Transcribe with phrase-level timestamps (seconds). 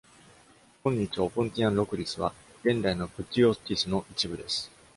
[0.83, 4.71] 今日、Opuntian Locris は現代の Phthiotis の一部です。